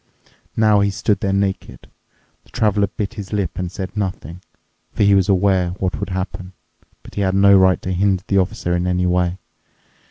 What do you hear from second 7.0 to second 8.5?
but he had no right to hinder the